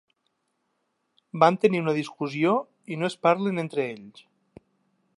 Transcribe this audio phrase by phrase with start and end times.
[1.43, 2.57] Van tenir una discussió
[2.95, 4.27] i no es parlen entre ells.